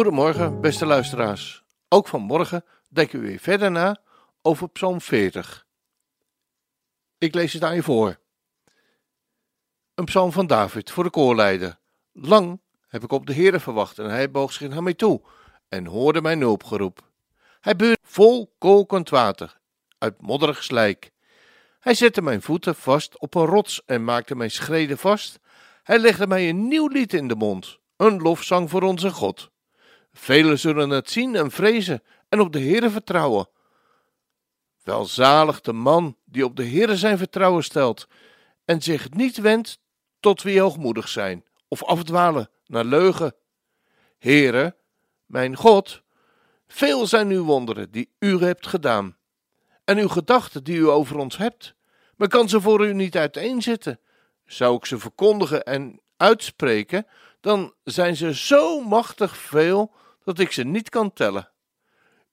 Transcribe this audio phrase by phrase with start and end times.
[0.00, 1.64] Goedemorgen, beste luisteraars.
[1.88, 4.00] Ook vanmorgen denken we weer verder na
[4.42, 5.66] over Psalm 40.
[7.18, 8.18] Ik lees het aan je voor.
[9.94, 11.78] Een psalm van David voor de koorleider.
[12.12, 15.22] Lang heb ik op de Heere verwacht en hij boog zich naar mij toe
[15.68, 17.10] en hoorde mijn hulpgeroep.
[17.60, 19.60] Hij beurde vol kokend water
[19.98, 21.10] uit modderig slijk.
[21.80, 25.38] Hij zette mijn voeten vast op een rots en maakte mijn schreden vast.
[25.82, 29.49] Hij legde mij een nieuw lied in de mond, een lofzang voor onze God.
[30.12, 33.48] Velen zullen het zien en vrezen en op de Heere vertrouwen.
[34.82, 38.08] Welzalig de man die op de Heere zijn vertrouwen stelt
[38.64, 39.78] en zich niet wendt
[40.20, 43.34] tot wie hoogmoedig zijn of afdwalen naar leugen.
[44.18, 44.76] Heere,
[45.26, 46.02] mijn God,
[46.68, 49.16] veel zijn uw wonderen die u hebt gedaan
[49.84, 51.74] en uw gedachten die u over ons hebt.
[52.16, 54.00] Men kan ze voor u niet uiteenzetten.
[54.44, 57.06] Zou ik ze verkondigen en uitspreken,
[57.40, 59.94] dan zijn ze zo machtig veel
[60.30, 61.52] dat ik ze niet kan tellen.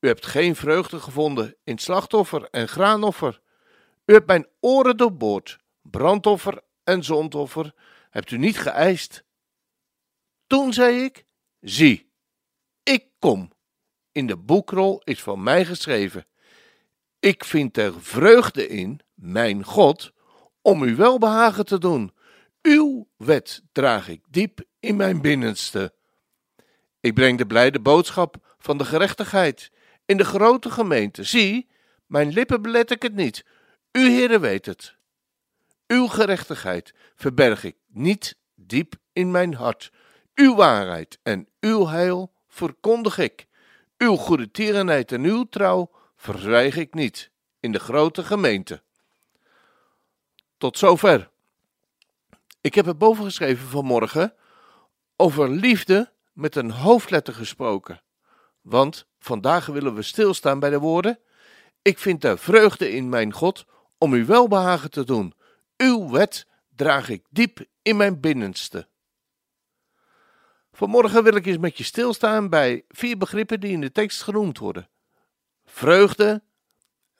[0.00, 3.40] U hebt geen vreugde gevonden in slachtoffer en graanoffer.
[4.04, 7.74] U hebt mijn oren doorboord, brandoffer en zondoffer
[8.10, 9.24] hebt u niet geëist.
[10.46, 11.24] Toen zei ik:
[11.60, 12.12] Zie,
[12.82, 13.52] ik kom.
[14.12, 16.26] In de boekrol is van mij geschreven.
[17.18, 20.12] Ik vind er vreugde in, mijn God,
[20.62, 22.14] om u welbehagen te doen.
[22.62, 25.94] Uw wet draag ik diep in mijn binnenste.
[27.00, 29.70] Ik breng de blijde boodschap van de gerechtigheid
[30.04, 31.24] in de grote gemeente.
[31.24, 31.68] Zie,
[32.06, 33.44] mijn lippen belet ik het niet.
[33.92, 34.96] U, Heere, weet het.
[35.86, 39.92] Uw gerechtigheid verberg ik niet diep in mijn hart.
[40.34, 43.46] Uw waarheid en uw heil verkondig ik.
[43.98, 48.82] Uw goede tierenheid en uw trouw verzwijg ik niet in de grote gemeente.
[50.58, 51.30] Tot zover.
[52.60, 54.34] Ik heb het boven geschreven vanmorgen
[55.16, 58.02] over liefde met een hoofdletter gesproken.
[58.60, 61.18] Want vandaag willen we stilstaan bij de woorden:
[61.82, 63.64] Ik vind er vreugde in mijn God
[63.98, 65.34] om u welbehagen te doen.
[65.76, 68.88] Uw wet draag ik diep in mijn binnenste.
[70.72, 74.58] Vanmorgen wil ik eens met je stilstaan bij vier begrippen die in de tekst genoemd
[74.58, 74.88] worden:
[75.64, 76.42] vreugde,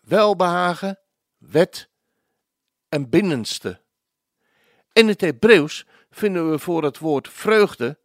[0.00, 0.98] welbehagen,
[1.36, 1.88] wet
[2.88, 3.80] en binnenste.
[4.92, 7.98] In het Hebreeuws vinden we voor het woord vreugde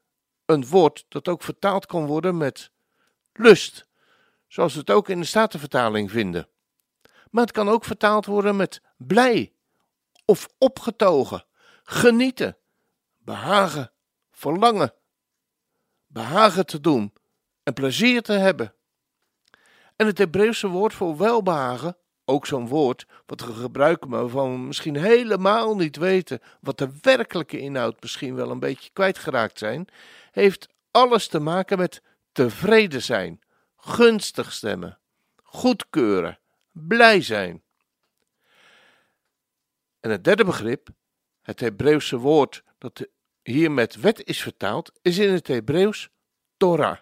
[0.52, 2.72] een woord dat ook vertaald kan worden met
[3.34, 3.88] lust,
[4.48, 6.48] zoals we het ook in de Statenvertaling vinden.
[7.30, 9.54] Maar het kan ook vertaald worden met blij
[10.26, 11.46] of opgetogen,
[11.84, 12.58] genieten,
[13.18, 13.92] behagen,
[14.32, 14.94] verlangen,
[16.08, 17.14] behagen te doen
[17.64, 18.74] en plezier te hebben.
[19.96, 24.58] En het Hebreeuwse woord voor welbehagen, ook zo'n woord wat we gebruiken, maar waarvan we
[24.58, 29.88] misschien helemaal niet weten wat de werkelijke inhoud misschien wel een beetje kwijtgeraakt zijn,
[30.32, 33.42] heeft alles te maken met tevreden zijn,
[33.76, 35.00] gunstig stemmen,
[35.44, 36.40] goedkeuren,
[36.72, 37.64] blij zijn.
[40.00, 40.90] En het derde begrip,
[41.42, 43.08] het Hebreeuwse woord dat
[43.42, 46.10] hier met wet is vertaald, is in het Hebreeuws
[46.58, 46.98] Torah.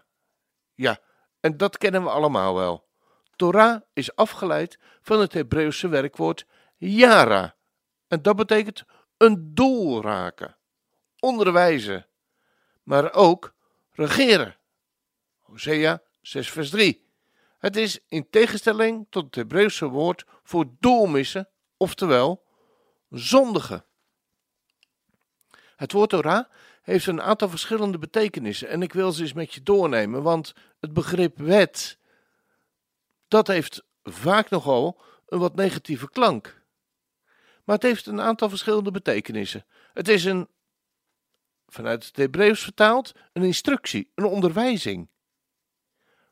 [0.73, 0.99] Ja,
[1.39, 2.87] en dat kennen we allemaal wel.
[3.35, 6.45] Torah is afgeleid van het Hebreeuwse werkwoord
[6.77, 7.55] yara.
[8.07, 8.83] En dat betekent
[9.17, 10.57] een doel raken,
[11.19, 12.07] onderwijzen,
[12.89, 13.53] maar ook
[13.91, 14.57] regeren.
[15.39, 17.07] Hosea 6 vers 3.
[17.57, 22.43] Het is in tegenstelling tot het Hebreeuwse woord voor doelmissen, oftewel
[23.09, 23.85] zondigen.
[25.75, 26.45] Het woord Torah
[26.81, 30.93] heeft een aantal verschillende betekenissen en ik wil ze eens met je doornemen, want het
[30.93, 31.97] begrip wet,
[33.27, 36.63] dat heeft vaak nogal een wat negatieve klank.
[37.63, 39.65] Maar het heeft een aantal verschillende betekenissen.
[39.93, 40.47] Het is een,
[41.69, 45.09] vanuit het Hebreeuws vertaald, een instructie, een onderwijzing.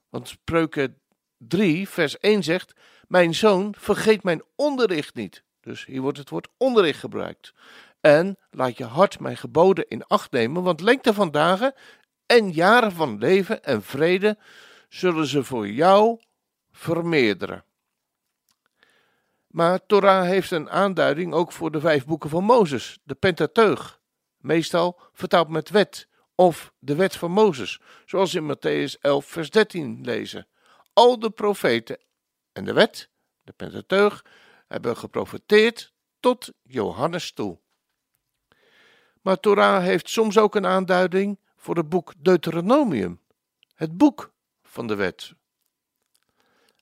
[0.10, 1.01] Want Spreuken
[1.38, 2.74] 3, vers 1 zegt:
[3.07, 5.44] Mijn zoon, vergeet mijn onderricht niet.
[5.62, 7.54] Dus hier wordt het woord onderricht gebruikt.
[8.01, 11.74] En laat je hart mijn geboden in acht nemen, want lengte van dagen
[12.25, 14.38] en jaren van leven en vrede
[14.90, 16.19] zullen ze voor jou
[16.72, 17.66] vermeerderen.
[19.48, 24.00] Maar Torah heeft een aanduiding ook voor de vijf boeken van Mozes, de Pentateuch.
[24.47, 30.01] Meestal vertaald met wet of de wet van Mozes, zoals in Matthäus 11, vers 13
[30.03, 30.47] lezen.
[30.94, 31.99] Al de profeten
[32.51, 33.09] en de wet,
[33.44, 34.25] de Pentateuch,
[34.67, 37.59] hebben geprofeteerd tot Johannes toe.
[39.21, 43.21] Maar Torah heeft soms ook een aanduiding voor het boek Deuteronomium,
[43.73, 44.33] het boek
[44.63, 45.33] van de wet.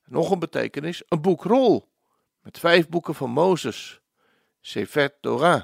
[0.06, 1.92] Nog een betekenis, een boekrol
[2.42, 4.02] met vijf boeken van Mozes,
[4.62, 5.64] Sefer Torah.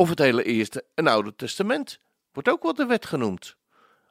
[0.00, 2.00] Of het hele Eerste en Oude Testament
[2.32, 3.56] wordt ook wel de wet genoemd.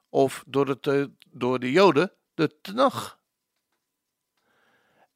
[0.10, 3.20] Of door, eh, door de Joden de Tenach.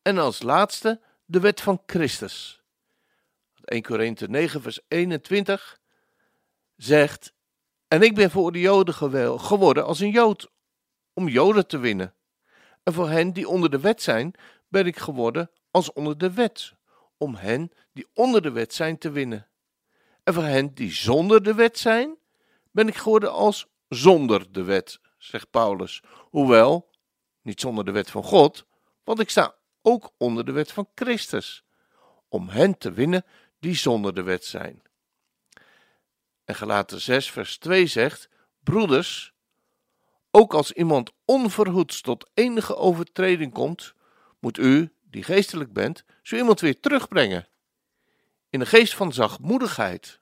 [0.02, 2.62] En als laatste de wet van Christus.
[3.66, 5.80] 1 Korinthe 9 vers 21
[6.76, 7.34] zegt,
[7.88, 8.94] en ik ben voor de Joden
[9.40, 10.52] geworden als een Jood,
[11.14, 12.14] om Joden te winnen.
[12.84, 14.34] En voor hen die onder de wet zijn,
[14.68, 16.74] ben ik geworden als onder de wet,
[17.18, 19.48] om hen die onder de wet zijn te winnen.
[20.24, 22.18] En voor hen die zonder de wet zijn,
[22.72, 26.02] ben ik geworden als zonder de wet, zegt Paulus.
[26.30, 26.90] Hoewel,
[27.42, 28.66] niet zonder de wet van God,
[29.04, 31.64] want ik sta ook onder de wet van Christus,
[32.30, 33.26] om hen te winnen
[33.60, 34.82] die zonder de wet zijn.
[36.46, 38.30] En gelaten 6 vers 2 zegt,
[38.60, 39.34] broeders,
[40.32, 43.94] ook als iemand onverhoeds tot enige overtreding komt,
[44.40, 47.48] moet u, die geestelijk bent, zo iemand weer terugbrengen.
[48.54, 50.20] In een geest van zachtmoedigheid.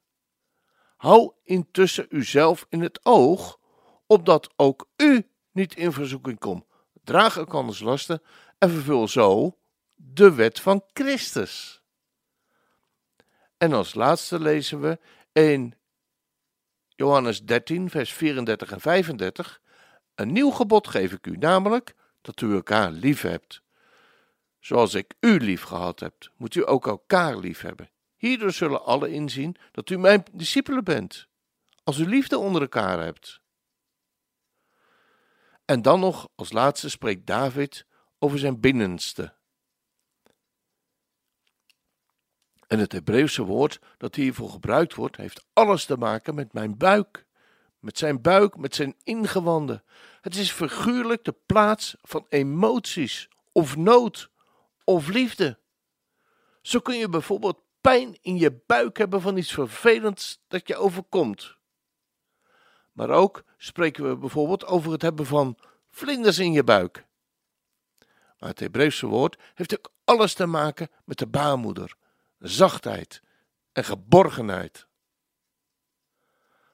[0.98, 3.60] Hou intussen uzelf in het oog,
[4.06, 6.66] opdat ook u niet in verzoeking komt.
[7.04, 8.22] Draag elkanders lasten
[8.58, 9.58] en vervul zo
[9.96, 11.82] de wet van Christus.
[13.58, 15.00] En als laatste lezen we
[15.32, 15.74] in
[16.88, 19.62] Johannes 13, vers 34 en 35.
[20.16, 23.62] Een nieuw gebod geef ik u, namelijk dat u elkaar lief hebt.
[24.60, 27.91] Zoals ik u lief gehad heb, moet u ook elkaar lief hebben.
[28.22, 31.28] Hierdoor zullen alle inzien dat u mijn discipelen bent,
[31.84, 33.42] als u liefde onder elkaar hebt.
[35.66, 37.86] En dan nog als laatste spreekt David
[38.20, 39.34] over zijn binnenste.
[42.68, 47.26] En het Hebreeuwse woord dat hiervoor gebruikt wordt, heeft alles te maken met mijn buik.
[47.80, 49.84] Met zijn buik, met zijn ingewanden.
[50.22, 54.30] Het is figuurlijk de plaats van emoties, of nood,
[54.84, 55.60] of liefde.
[56.62, 61.56] Zo kun je bijvoorbeeld pijn in je buik hebben van iets vervelends dat je overkomt.
[62.92, 65.58] Maar ook spreken we bijvoorbeeld over het hebben van
[65.90, 67.06] vlinders in je buik.
[68.40, 71.96] Maar het Hebreeuwse woord heeft ook alles te maken met de baarmoeder,
[72.40, 73.22] zachtheid
[73.72, 74.88] en geborgenheid.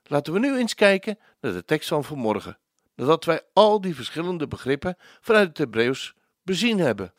[0.03, 2.60] Laten we nu eens kijken naar de tekst van vanmorgen,
[2.95, 7.13] nadat wij al die verschillende begrippen vanuit het Hebreeuws bezien hebben.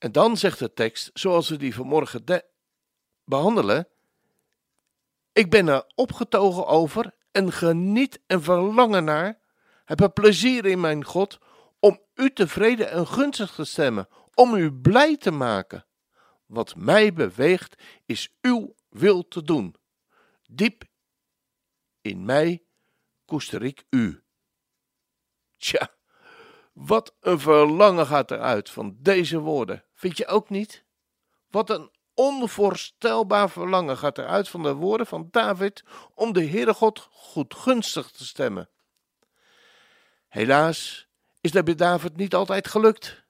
[0.00, 2.24] En dan zegt de tekst, zoals we die vanmorgen
[3.24, 3.88] behandelen:
[5.32, 9.40] Ik ben er opgetogen over en geniet en verlangen naar,
[9.84, 11.38] heb er plezier in mijn God,
[11.78, 15.86] om u tevreden en gunstig te stemmen, om u blij te maken.
[16.46, 19.74] Wat mij beweegt, is uw wil te doen.
[20.50, 20.84] Diep
[22.00, 22.62] in mij
[23.24, 24.22] koester ik u.
[25.56, 25.90] Tja,
[26.72, 29.84] wat een verlangen gaat eruit van deze woorden.
[30.00, 30.84] Vind je ook niet?
[31.50, 35.82] Wat een onvoorstelbaar verlangen gaat eruit van de woorden van David
[36.14, 38.68] om de Heere God goedgunstig te stemmen.
[40.28, 41.08] Helaas
[41.40, 43.24] is dat bij David niet altijd gelukt.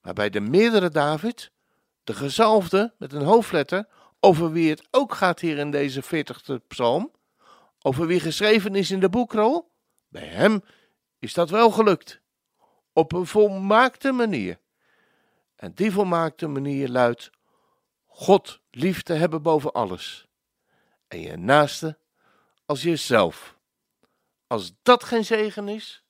[0.00, 1.50] Maar bij de meerdere David,
[2.04, 3.88] de gezalfde met een hoofdletter,
[4.20, 7.12] over wie het ook gaat hier in deze 40e psalm,
[7.82, 9.70] over wie geschreven is in de boekrol,
[10.08, 10.64] bij hem
[11.18, 12.20] is dat wel gelukt.
[12.92, 14.58] Op een volmaakte manier.
[15.56, 17.30] En die volmaakte manier luidt:
[18.06, 20.26] God lief te hebben boven alles.
[21.08, 21.98] En je naaste
[22.66, 23.58] als jezelf.
[24.46, 26.02] Als dat geen zegen is.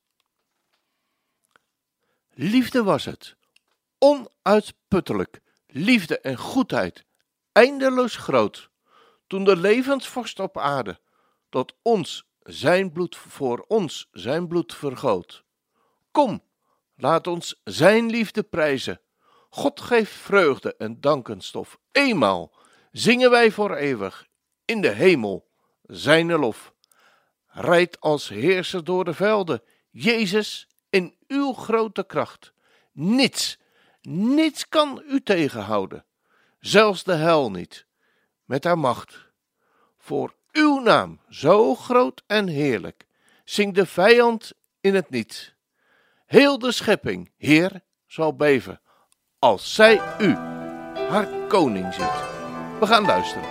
[2.30, 3.36] Liefde was het.
[3.98, 5.40] Onuitputtelijk.
[5.66, 7.04] Liefde en goedheid.
[7.52, 8.70] Eindeloos groot.
[9.26, 11.00] Toen de levensvorst op aarde.
[11.48, 15.44] Tot ons zijn bloed voor ons zijn bloed vergoot.
[16.10, 16.42] Kom,
[16.94, 19.00] laat ons zijn liefde prijzen
[19.50, 21.78] God geeft vreugde en dankenstof.
[21.92, 22.52] Eenmaal
[22.92, 24.26] zingen wij voor eeuwig
[24.64, 25.48] in de hemel
[25.82, 26.74] zijn lof.
[27.46, 32.52] Rijd als heerser door de velden, Jezus, in uw grote kracht.
[32.92, 33.58] Niets,
[34.00, 36.04] niets kan u tegenhouden,
[36.60, 37.86] zelfs de hel niet,
[38.44, 39.26] met haar macht.
[39.98, 43.06] Voor uw naam, zo groot en heerlijk,
[43.44, 45.54] zingt de vijand in het niet.
[46.26, 48.80] Heel de schepping, Heer, zal beven
[49.46, 50.36] als zij u,
[51.10, 52.04] haar koning, ziet.
[52.80, 53.48] We gaan luisteren.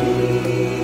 [0.00, 0.79] In het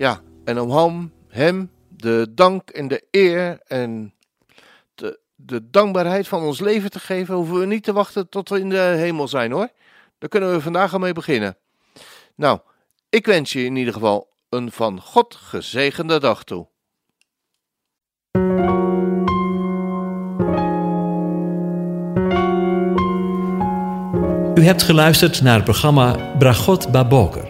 [0.00, 4.14] Ja, en om hem, hem de dank en de eer en
[4.94, 8.60] de, de dankbaarheid van ons leven te geven, hoeven we niet te wachten tot we
[8.60, 9.68] in de hemel zijn hoor.
[10.18, 11.56] Daar kunnen we vandaag al mee beginnen.
[12.34, 12.58] Nou,
[13.08, 16.66] ik wens je in ieder geval een van God gezegende dag toe.
[24.54, 27.49] U hebt geluisterd naar het programma Bragot Baboker.